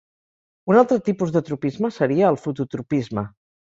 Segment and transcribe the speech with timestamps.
[0.71, 3.33] Un altre tipus de tropisme seria el fototropisme.